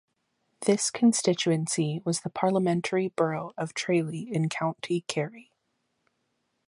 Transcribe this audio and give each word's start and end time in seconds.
This 0.65 0.89
constituency 0.89 2.01
was 2.03 2.21
the 2.21 2.31
parliamentary 2.31 3.09
borough 3.09 3.51
of 3.55 3.75
Tralee 3.75 4.29
in 4.33 4.49
County 4.49 5.01
Kerry. 5.01 5.51